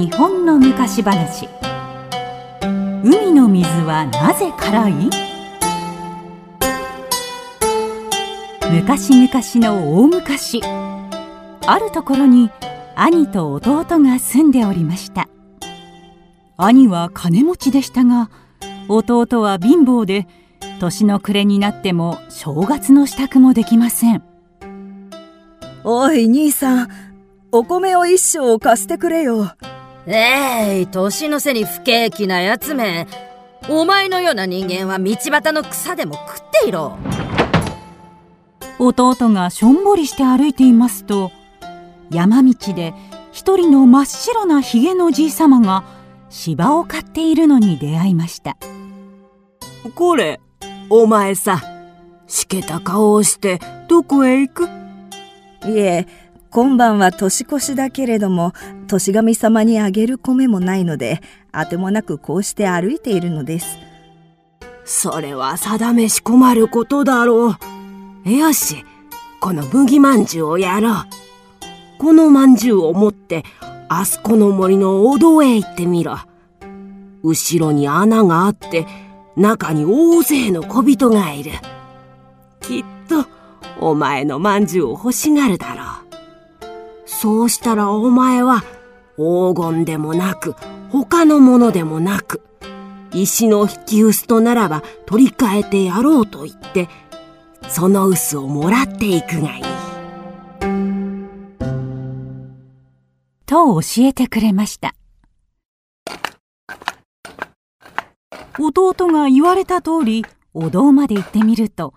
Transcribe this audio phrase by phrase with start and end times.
[0.00, 1.46] 日本の昔話。
[3.04, 4.92] 海の水はなぜ辛い？
[8.72, 10.62] 昔々の大昔。
[10.64, 12.50] あるところに
[12.96, 15.28] 兄と弟が住んでおりました。
[16.56, 18.30] 兄は金持ちでしたが
[18.88, 20.26] 弟は貧乏で
[20.80, 24.22] 年の暮れになっても正月の支度もできません。
[25.84, 26.88] おい兄さん
[27.52, 29.50] お米を一升貸してくれよ。
[30.06, 33.06] えい、年の瀬に不景気なやつめ。
[33.68, 36.96] お前のような人間は道端の草でも食っていろ。
[38.82, 41.30] 弟がしょんぼりして歩いていますと
[42.10, 42.94] 山道で
[43.30, 45.84] 一人の真っ白なひげのじいさまが
[46.30, 48.56] 芝を刈っているのに出会いました
[49.94, 50.40] これ
[50.88, 51.62] お前さ
[52.26, 54.64] しけた顔をしてどこへ行く？
[55.68, 56.06] いえ
[56.50, 58.52] 今晩は年越しだけれども、
[58.88, 61.20] 年神様にあげる米もないので、
[61.52, 63.78] あてもなくこうして歩いているのです。
[64.84, 67.56] それは定めし困ることだろ
[68.24, 68.30] う。
[68.30, 68.84] よし、
[69.40, 70.94] この麦まんじゅうをやろう。
[71.98, 73.44] このまんじゅうを持って、
[73.88, 76.18] あそこの森のお堂へ行ってみろ。
[77.22, 78.86] 後ろに穴があって、
[79.36, 81.52] 中に大勢の小人がいる。
[82.60, 83.26] きっと、
[83.80, 86.09] お前のまんじゅうを欲しがるだろう。
[87.20, 88.62] そうしたらお前は
[89.18, 90.54] 黄金でもなく
[90.88, 92.40] 他のものでもなく
[93.12, 96.88] 石の引き薄とならば取り替えてやろうと言って
[97.68, 99.62] その薄をもらっていくがいい。
[103.44, 104.94] と教えてくれました
[108.58, 110.24] 弟が言われた通り
[110.54, 111.92] お堂まで行ってみると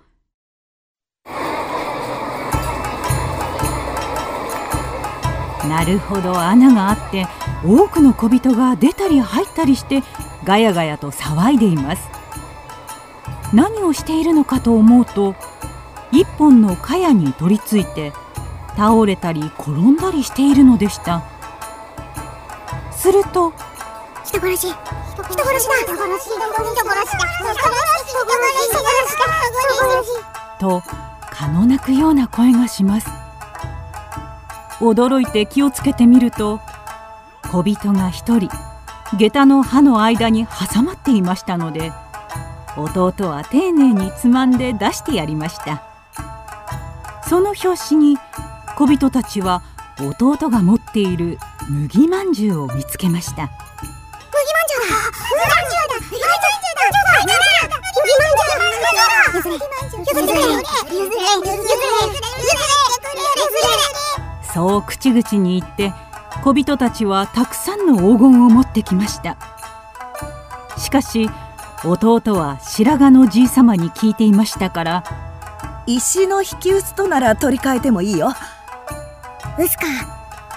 [5.68, 7.26] なるほど穴があって
[7.66, 10.04] 多くの小人が出たり入ったりして
[10.44, 12.10] ガヤガヤと騒いでいます。
[13.54, 15.36] 何をしているのかと思うと
[16.12, 18.12] 一本の茅に取り付いて
[18.76, 21.24] 倒れたり転んだりしているのでした。
[22.92, 23.54] すると
[24.26, 24.68] 人殺し。
[25.14, 25.76] 人殺しだ。
[25.84, 26.30] 人殺し。
[26.30, 26.74] 人殺し。
[26.74, 27.14] だ人殺し。
[27.14, 27.60] 人殺し。
[27.60, 28.24] だ
[28.64, 30.14] 人殺し。
[30.18, 30.82] だと
[31.32, 32.84] 蚊の鳴くような声がし。
[32.84, 33.23] ます
[34.80, 36.60] 驚いて気をつけてみると
[37.52, 38.50] 小人が一人
[39.18, 41.92] 下駄の刃の間に挟まっていましたので
[42.76, 45.84] 弟は丁寧につまんで出してやりました。
[47.30, 48.18] その拍子に
[48.76, 49.62] 小人たちは
[50.00, 51.38] 弟が持っている
[51.70, 53.44] 麦まんじゅうを見つけました。
[53.44, 53.54] 麦
[54.54, 54.80] まんじゅう
[63.94, 64.03] だ
[64.54, 65.94] そう口々に言って
[66.44, 69.38] 小人たちはたくさんの黄金を持ってきました。
[70.78, 71.30] しかし
[71.84, 75.04] 弟は白髪のじいさまに聞いていましたから
[75.86, 78.32] 石の引き薄となら取り替えてもいいよ。
[79.60, 79.84] 薄か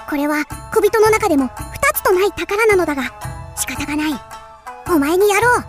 [0.08, 1.50] これは小人の中でも2
[1.94, 3.02] つとない宝なのだが
[3.56, 4.20] 仕方がない。
[4.88, 5.64] お前にやろう。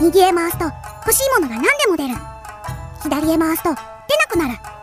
[0.00, 2.14] 右へ回すと欲しいものが何でも出る。
[3.02, 3.86] 左へ回すと出な
[4.28, 4.75] くなる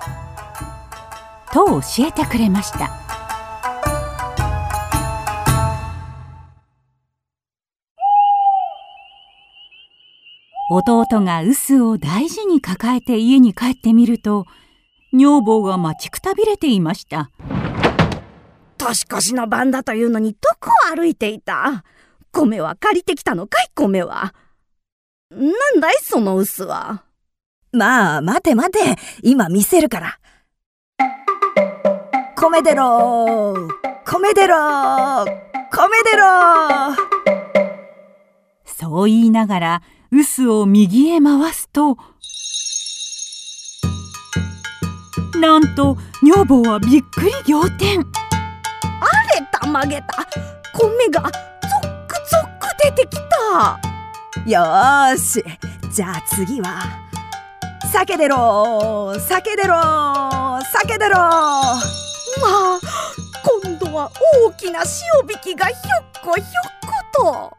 [1.54, 2.90] と教えてくれました。
[10.72, 14.48] 弟が臼を大事に抱えて家に帰ってみると
[15.14, 17.30] 女房が待ちくたびれていました。
[18.80, 21.84] 年越しの晩だというのにどこを歩いていた？
[22.32, 23.70] 米は借りてきたのかい？
[23.76, 24.34] 米は。
[25.30, 25.38] な
[25.72, 27.04] んだいその臼は？
[27.72, 28.96] まあ待て待て。
[29.22, 30.20] 今見せるから
[32.44, 33.56] 米でろ
[34.06, 34.58] 米でろ
[35.72, 36.94] 米でろ
[38.66, 39.82] そう言いながら
[40.12, 41.98] 臼を右へ回すと
[45.40, 48.02] なんと女房はびっくり仰天。
[48.02, 48.04] あ
[49.40, 50.26] れたまげた。
[50.74, 53.80] 米がゾックゾック出てきた。
[54.46, 55.44] よし。
[55.90, 56.84] じゃあ次は
[57.92, 62.03] 酒でろ酒でろ酒でろ
[63.94, 64.12] は
[64.46, 64.86] 大きな塩
[65.36, 66.46] 引きがひょっこひょっ
[67.14, 67.58] こ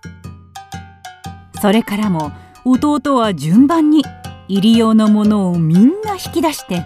[1.55, 1.61] と。
[1.61, 2.33] それからも
[2.65, 4.05] 弟は順番に
[4.49, 6.85] 入り用のものをみんな引き出して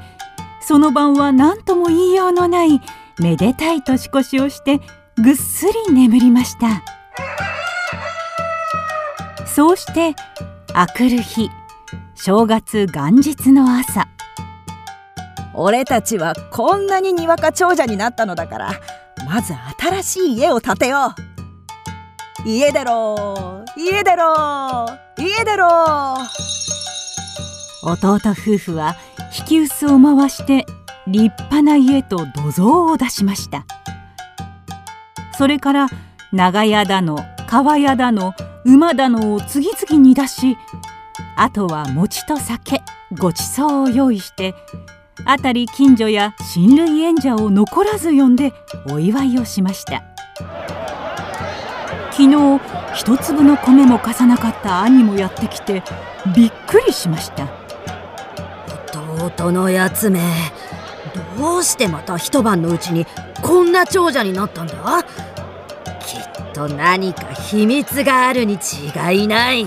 [0.60, 2.80] その晩は何とも言いようのない
[3.18, 4.80] めでたい年越しをして
[5.16, 6.82] ぐっすり眠りました。
[9.46, 10.14] そうして
[10.74, 11.50] あくる日
[12.14, 14.06] 正月元日の朝。
[15.54, 18.70] 俺たちはこんなににわか長者になったのだから
[19.28, 21.14] まず新しい家を建てよ
[22.46, 22.48] う。
[22.48, 24.86] 家出ろ家出ろ
[25.18, 26.16] 家出ろ
[27.82, 28.96] 弟夫婦は
[29.38, 30.64] 引き薄を回して
[31.06, 33.66] 立派な家と土蔵を出しました。
[35.36, 35.88] それから
[36.32, 38.32] 長屋だの川屋だの
[38.64, 40.56] 馬だのを次々に出し
[41.36, 42.80] あとは餅と酒
[43.18, 44.54] ごちそうを用意して
[45.26, 48.52] 辺り近所や親類縁者を残らず呼んで
[48.90, 50.02] お祝いをしました。
[52.10, 52.60] 昨日
[52.94, 55.84] 一粒の米も貸さなかった兄もやってきて
[56.34, 57.46] びっくりしました。
[59.24, 60.20] 弟のやつめ
[61.36, 63.06] どうしてまた一晩のうちに
[63.42, 64.74] こんな長者になったんだ？
[66.00, 69.66] きっと何か秘密があるに違いない。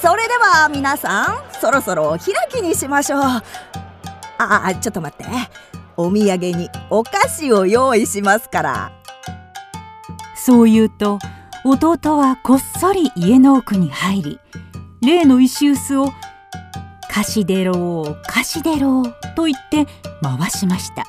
[0.00, 3.22] それでは皆さんそろそろお開きにしましょう
[4.38, 5.24] ああちょっと待って。
[5.96, 8.92] お土産にお菓子を用意しますから。
[10.36, 11.18] そう言うと
[11.64, 14.40] 弟はこっそり家の奥に入り
[15.00, 16.12] 例の石臼を
[17.08, 19.86] 「貸し出ろう貸し出ろう」と言って
[20.20, 21.04] 回しました。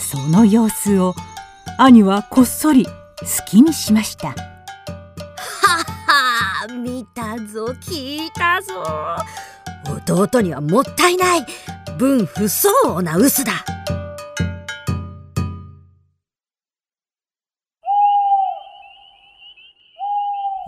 [0.00, 1.14] その様子を
[1.78, 2.92] 兄はこっそり好
[3.46, 4.28] きにしました。
[4.28, 4.34] は
[6.06, 8.84] は見たぞ聞いたぞ
[9.86, 11.46] 弟にはもったいない。
[11.98, 13.64] 分不相応な薄だ。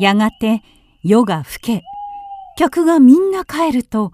[0.00, 0.62] やがて
[1.02, 1.82] 夜が更け
[2.56, 4.12] 客がみんな帰ると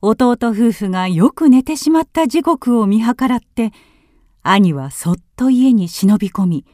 [0.00, 3.70] 弟夫婦がよく寝てしまった時刻を見計らって
[4.42, 6.66] 兄はそっと家に忍び込み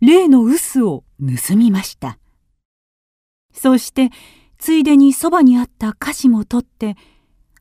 [0.00, 2.18] 例の臼を盗みました。
[3.52, 4.10] そして
[4.62, 6.94] ついでにそばにあった菓子も取って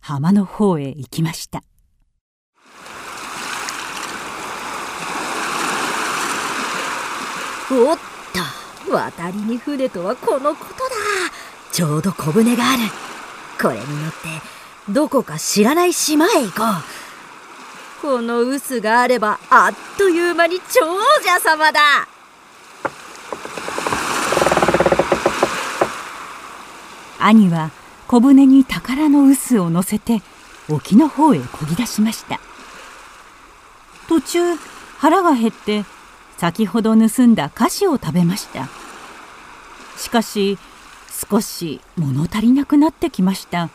[0.01, 1.63] 浜の方へ行きました。
[7.71, 7.97] おっ
[8.85, 10.79] と渡りに船とはこのことだ。
[11.71, 12.83] ちょうど小舟がある。
[13.59, 16.63] これに乗ってどこか知らない島へ行こ
[17.99, 18.01] う。
[18.03, 20.85] この臼があればあっという間に長
[21.23, 22.10] 者様だ。
[27.25, 27.71] 兄は
[28.07, 30.21] 小舟に宝の臼を乗せて
[30.69, 32.39] 沖の方へこぎ出しました。
[34.07, 34.55] 途中
[34.97, 35.85] 腹が減って
[36.37, 38.67] 先ほど盗んだ菓子を食べました。
[39.97, 40.57] しかし
[41.29, 43.69] 少し物足りなくなってきました。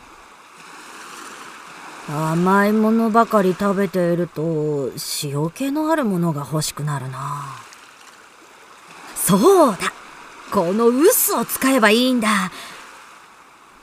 [2.09, 4.91] 甘いものばかり食べていると
[5.23, 7.45] 塩気のあるものが欲しくなるな。
[9.15, 9.93] そうだ。
[10.51, 12.51] この臼を使えばいいんだ。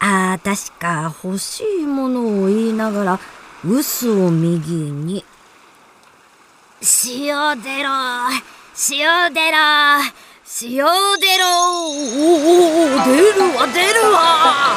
[0.07, 3.21] あー確か欲しいものを言いながら
[3.65, 5.25] 臼を右に。
[7.07, 7.89] 塩出ろ
[8.91, 9.57] 塩出ろ
[10.61, 14.77] 塩出ろおお出るわ出るわ。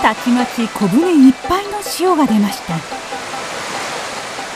[0.00, 2.74] たちまち小舟いっぱいの塩が出ました。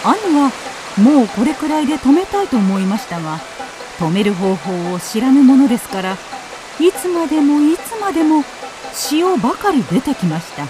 [0.09, 0.51] 兄は
[0.97, 3.39] もうこれくらいで止めたいと思いましたが
[3.99, 6.17] 止める方法を知らぬものですから
[6.81, 8.43] いつまでもいつまでも
[9.11, 10.65] 塩ばかり出てきました。
[10.65, 10.67] え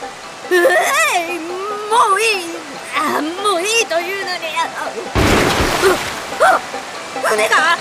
[1.35, 1.45] えも
[2.17, 2.27] ういい
[2.97, 4.91] あもういいというのにああ
[6.41, 6.61] あ
[7.29, 7.77] 船があ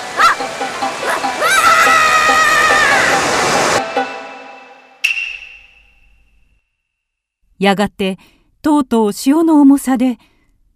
[7.59, 8.17] やがて
[8.61, 10.17] とうとう潮の重さで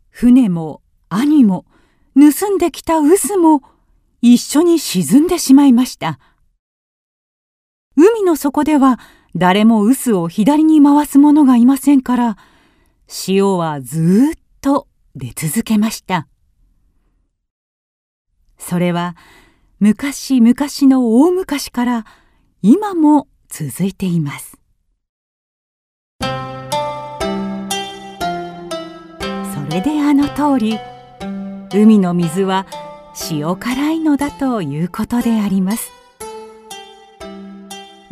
[0.10, 1.66] 船も兄も
[2.16, 3.62] 盗んできた臼も
[4.22, 6.20] 一緒に沈んでしまいました。
[7.98, 9.00] 海の底では
[9.36, 12.38] 誰も臼を左に回す者がいませんから
[13.08, 16.28] 潮はずっと出続けました。
[18.58, 19.16] それは
[19.80, 20.56] 昔々
[20.90, 22.06] の大昔から
[22.62, 24.58] 今も続いています。
[26.22, 26.28] そ
[29.70, 30.80] れであの通り
[31.74, 32.66] 海の水は
[33.30, 35.95] 塩辛いのだということであります。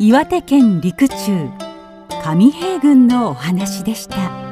[0.00, 1.48] 岩手県陸中
[2.24, 4.43] 上平郡のお話でした。